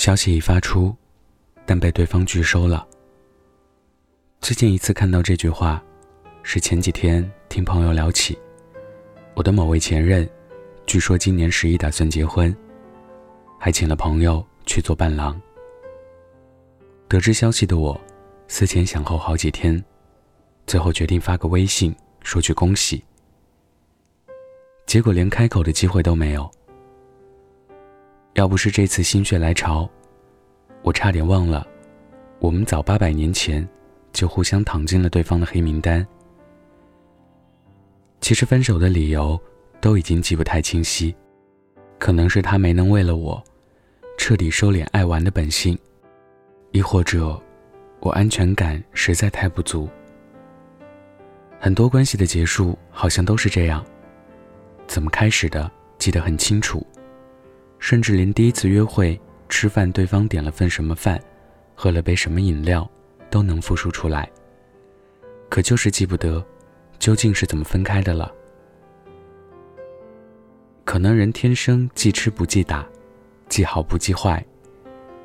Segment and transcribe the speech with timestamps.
[0.00, 0.96] 消息已发出，
[1.66, 2.88] 但被对方拒收了。
[4.40, 5.84] 最近一次看到这句话，
[6.42, 8.38] 是前几天听朋友聊起，
[9.34, 10.26] 我的某位前任，
[10.86, 12.56] 据说今年十一打算结婚，
[13.58, 15.38] 还请了朋友去做伴郎。
[17.06, 18.00] 得知消息的我，
[18.48, 19.84] 思前想后好几天，
[20.66, 23.04] 最后决定发个微信说句恭喜。
[24.86, 26.50] 结果连开口的机会都没有。
[28.34, 29.88] 要不是这次心血来潮，
[30.82, 31.66] 我差点忘了，
[32.38, 33.66] 我们早八百年前
[34.12, 36.06] 就互相躺进了对方的黑名单。
[38.20, 39.38] 其实分手的理由
[39.80, 41.14] 都已经记不太清晰，
[41.98, 43.42] 可能是他没能为了我
[44.16, 45.76] 彻底收敛爱玩的本性，
[46.70, 47.40] 亦或者
[47.98, 49.88] 我安全感实在太不足。
[51.58, 53.84] 很多关系的结束好像都是这样，
[54.86, 56.86] 怎么开始的记得很清楚。
[57.80, 61.20] 甚至连第一次约会吃饭，对方点了份什么饭，
[61.74, 62.88] 喝了杯什么饮料，
[63.30, 64.30] 都能复述出来。
[65.48, 66.44] 可就是记不得，
[66.98, 68.30] 究竟是怎么分开的了。
[70.84, 72.86] 可能人天生记吃不记打，
[73.48, 74.44] 记好不记坏，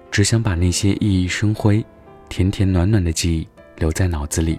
[0.09, 1.85] 只想把那些熠熠生辉、
[2.29, 4.57] 甜甜暖暖的记忆留在脑子里。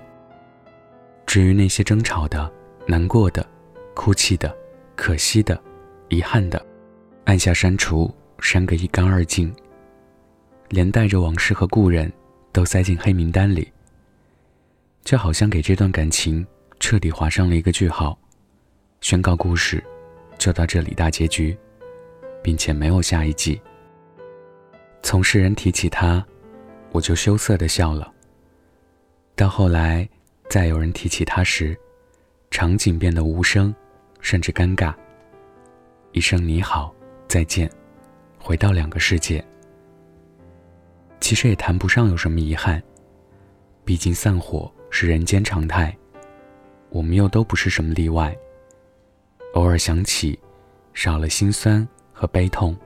[1.26, 2.52] 至于那些争吵的、
[2.86, 3.44] 难过的、
[3.94, 4.54] 哭泣的、
[4.94, 5.60] 可惜的、
[6.08, 6.64] 遗憾的。
[7.26, 9.54] 按下删除，删个一干二净。
[10.70, 12.12] 连带着往事和故人
[12.52, 13.70] 都塞进黑名单里，
[15.04, 16.44] 就好像给这段感情
[16.80, 18.18] 彻底划上了一个句号，
[19.00, 19.82] 宣告故事
[20.38, 21.56] 就到这里大结局，
[22.42, 23.60] 并且没有下一季。
[25.02, 26.24] 从世人提起他，
[26.90, 28.12] 我就羞涩的笑了。
[29.36, 30.08] 到后来，
[30.48, 31.78] 再有人提起他时，
[32.50, 33.72] 场景变得无声，
[34.20, 34.92] 甚至尴尬。
[36.10, 36.95] 一声你好。
[37.28, 37.70] 再见，
[38.38, 39.44] 回到两个世界。
[41.20, 42.80] 其实也谈不上有什么遗憾，
[43.84, 45.94] 毕竟散伙是人间常态，
[46.90, 48.34] 我们又都不是什么例外。
[49.54, 50.38] 偶尔想起，
[50.94, 52.76] 少了心酸和悲痛，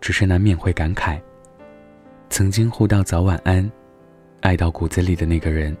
[0.00, 1.20] 只是难免会感慨，
[2.28, 3.70] 曾经互道早晚安，
[4.40, 5.76] 爱到骨子里的那个人，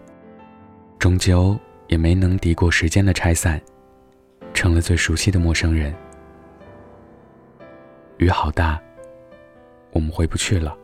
[0.98, 3.60] 终究也没能敌过时间的拆散，
[4.52, 5.92] 成了最熟悉的陌生人。
[8.18, 8.80] 雨好大，
[9.90, 10.78] 我们回不去了。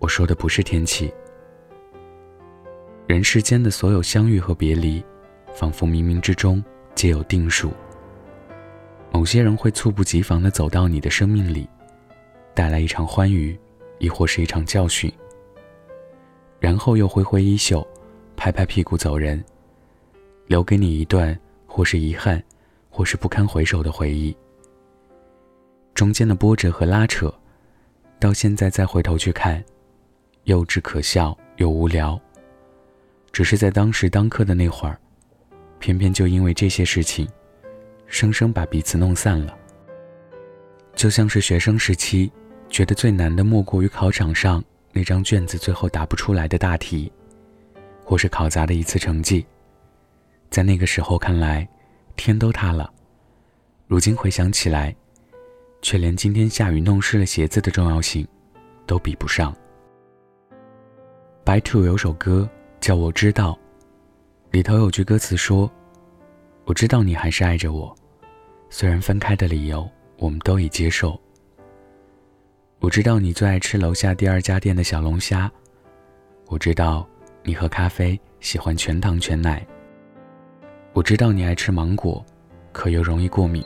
[0.00, 1.12] 我说的不是天气。
[3.06, 5.02] 人世间的所有相遇和别离，
[5.54, 6.62] 仿佛冥冥之中
[6.96, 7.72] 皆有定数。
[9.12, 11.68] 某些人会猝不及防地走到你的生命里，
[12.52, 13.56] 带来一场欢愉，
[13.98, 15.12] 亦或是一场教训。
[16.58, 17.86] 然后又挥挥衣袖，
[18.36, 19.42] 拍拍屁股走人，
[20.48, 22.42] 留给你一段或是遗憾，
[22.90, 24.36] 或是不堪回首的回忆。
[25.94, 27.32] 中间的波折和拉扯，
[28.18, 29.62] 到现在再回头去看，
[30.44, 32.18] 幼稚可笑又无聊。
[33.32, 34.98] 只是在当时当刻的那会儿，
[35.78, 37.28] 偏偏就因为这些事情，
[38.06, 39.56] 生生把彼此弄散了。
[40.94, 42.32] 就像是学生时期，
[42.68, 47.12] 觉得最难的莫过于考场上那张卷子最后答不出来的大题，
[48.04, 49.44] 或是考砸的一次成绩。
[50.50, 51.68] 在那个时候看来，
[52.16, 52.90] 天都塌了。
[53.86, 54.94] 如今回想起来。
[55.82, 58.26] 却连今天下雨弄湿了鞋子的重要性，
[58.86, 59.54] 都比不上。
[61.42, 62.48] 白兔有首歌
[62.80, 63.52] 叫《我知道》，
[64.50, 65.70] 里头有句歌词说
[66.66, 67.94] ：“我知道你还是爱着我，
[68.68, 71.18] 虽然分开的理由我们都已接受。
[72.78, 75.50] 我知道你最爱吃楼下第二家店的小龙虾，
[76.46, 77.08] 我知道
[77.42, 79.66] 你喝咖啡喜欢全糖全奶，
[80.92, 82.24] 我知道你爱吃芒果，
[82.70, 83.64] 可又容易过敏。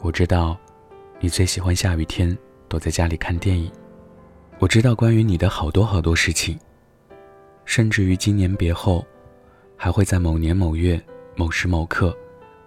[0.00, 0.58] 我知道。”
[1.20, 2.36] 你最喜欢下雨天
[2.68, 3.70] 躲在家里看电影。
[4.60, 6.56] 我知道关于你的好多好多事情，
[7.64, 9.04] 甚至于今年别后，
[9.76, 11.00] 还会在某年某月
[11.34, 12.16] 某时某刻，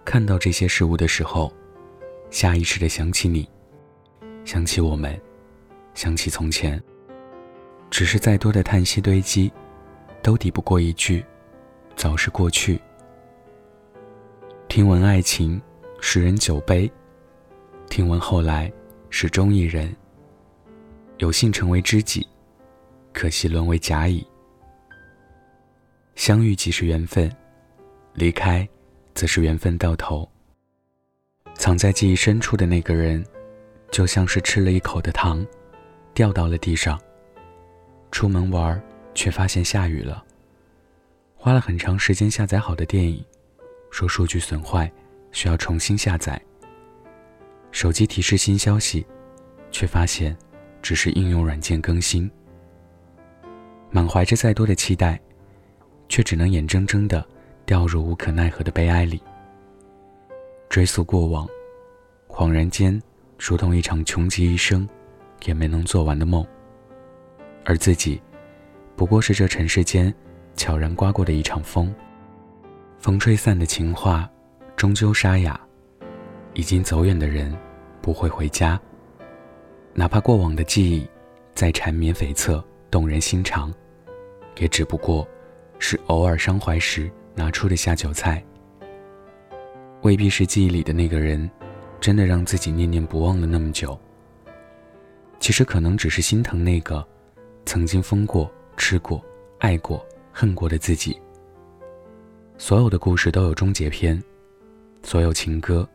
[0.04, 1.50] 看到这些事物的时候，
[2.30, 3.48] 下意识的想起你，
[4.44, 5.18] 想起我们，
[5.94, 6.82] 想起从前。
[7.90, 9.50] 只是再多的叹息堆积，
[10.22, 11.24] 都抵不过一句
[11.96, 12.78] “早是过去”。
[14.68, 15.60] 听闻爱情，
[16.00, 16.90] 使人酒杯。
[17.92, 18.72] 听闻后来
[19.10, 19.94] 是中一人，
[21.18, 22.26] 有幸成为知己，
[23.12, 24.26] 可惜沦为甲乙。
[26.14, 27.30] 相遇即是缘分，
[28.14, 28.66] 离开
[29.12, 30.26] 则是缘分到头。
[31.52, 33.22] 藏在记忆深处的那个人，
[33.90, 35.46] 就像是吃了一口的糖，
[36.14, 36.98] 掉到了地上。
[38.10, 38.82] 出门玩
[39.14, 40.24] 却发现下雨了，
[41.36, 43.22] 花了很长时间下载好的电影，
[43.90, 44.90] 说数据损坏，
[45.30, 46.40] 需要重新下载。
[47.72, 49.04] 手机提示新消息，
[49.70, 50.36] 却发现
[50.82, 52.30] 只是应用软件更新。
[53.90, 55.20] 满怀着再多的期待，
[56.08, 57.26] 却只能眼睁睁的
[57.66, 59.20] 掉入无可奈何的悲哀里。
[60.68, 61.48] 追溯过往，
[62.28, 63.02] 恍然间，
[63.38, 64.88] 如同一场穷极一生
[65.44, 66.46] 也没能做完的梦。
[67.64, 68.20] 而自己，
[68.96, 70.12] 不过是这尘世间
[70.56, 71.94] 悄然刮过的一场风。
[72.98, 74.30] 风吹散的情话，
[74.76, 75.58] 终究沙哑。
[76.54, 77.56] 已经走远的人，
[78.00, 78.80] 不会回家。
[79.94, 81.06] 哪怕过往的记忆
[81.54, 83.72] 再缠绵悱恻、动人心肠，
[84.58, 85.26] 也只不过
[85.78, 88.42] 是偶尔伤怀时拿出的下酒菜。
[90.02, 91.48] 未必是记忆里的那个人，
[92.00, 93.98] 真的让自己念念不忘了那么久。
[95.38, 97.06] 其实可能只是心疼那个
[97.64, 99.24] 曾经疯过、吃过、
[99.58, 101.20] 爱过、恨过的自己。
[102.58, 104.22] 所有的故事都有终结篇，
[105.02, 105.88] 所有情歌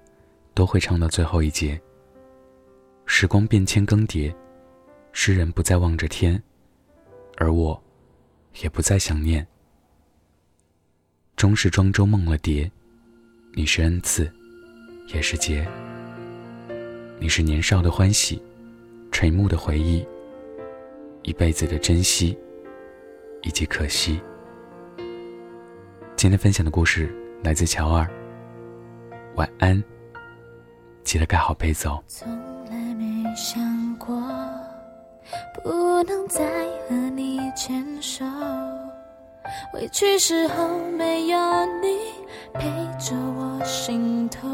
[0.57, 1.79] 都会唱到最后一节。
[3.05, 4.33] 时光变迁更迭，
[5.11, 6.41] 诗人不再望着天，
[7.35, 7.79] 而我，
[8.63, 9.45] 也不再想念。
[11.35, 12.71] 终是庄周梦了蝶。
[13.53, 14.33] 你是恩赐，
[15.13, 15.63] 也是劫。
[17.19, 18.41] 你是年少的欢喜，
[19.11, 20.03] 垂暮的回忆，
[21.21, 22.35] 一辈子的珍惜，
[23.43, 24.19] 以及可惜。
[26.15, 27.13] 今天分享的故事
[27.43, 28.09] 来自乔二。
[29.35, 29.83] 晚安，
[31.07, 32.03] 记得盖好被子哦。
[32.05, 32.29] 从
[32.69, 33.63] 来没想
[33.97, 34.13] 过
[35.63, 36.45] 不能再
[36.89, 38.25] 和你牵手，
[39.73, 40.67] 委屈时候
[40.97, 41.37] 没有
[41.81, 41.97] 你。
[42.53, 42.65] 陪
[42.99, 44.47] 着我心头，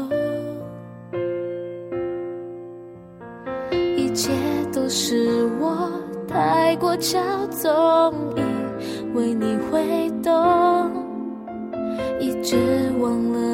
[3.96, 4.30] 一切
[4.72, 5.90] 都是我
[6.28, 7.18] 太过骄
[7.48, 10.90] 纵，以为你会懂，
[12.20, 13.53] 一直忘了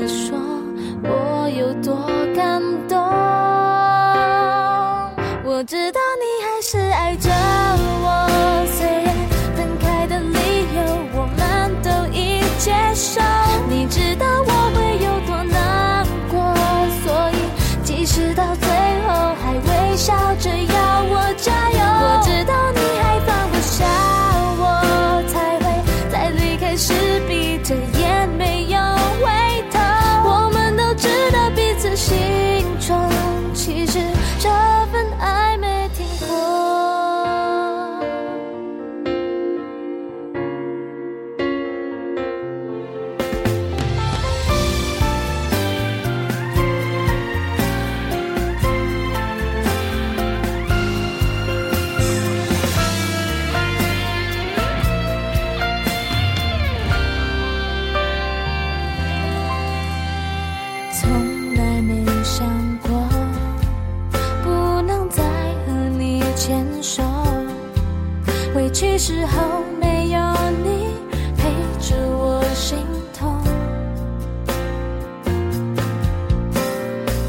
[68.72, 70.18] 其实后没有
[70.62, 70.94] 你
[71.36, 71.50] 陪
[71.80, 72.78] 着我心
[73.18, 73.36] 痛，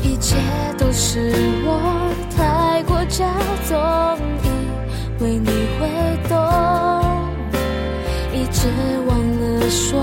[0.01, 0.37] 一切
[0.77, 1.33] 都是
[1.65, 3.25] 我太过骄
[3.67, 3.77] 纵，
[4.43, 5.89] 以为你会
[6.29, 6.37] 懂，
[8.33, 8.67] 一直
[9.07, 10.00] 忘了说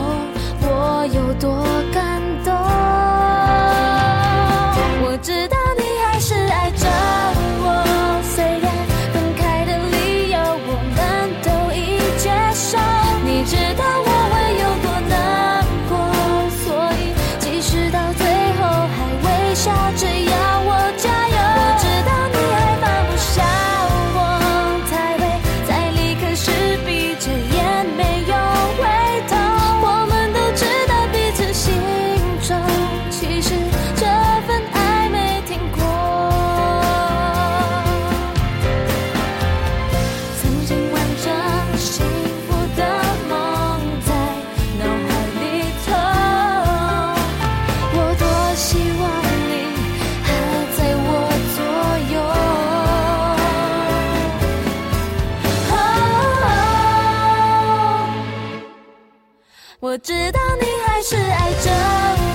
[59.80, 61.70] 我知道你还是爱着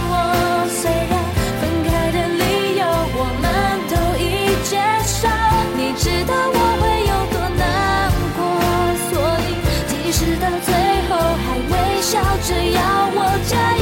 [0.07, 1.11] 我，虽然
[1.59, 2.87] 分开的理由
[3.19, 3.45] 我们
[3.91, 5.27] 都已接受。
[5.75, 7.61] 你知道我会有多难
[8.37, 8.39] 过，
[9.09, 9.11] 所
[9.43, 9.59] 以
[9.89, 10.71] 即使到最
[11.09, 11.11] 后
[11.43, 12.11] 还微笑
[12.47, 12.79] 着要
[13.11, 13.72] 我加油。